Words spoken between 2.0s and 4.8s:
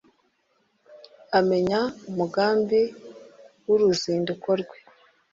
umugambi w’uruzindiko rwe,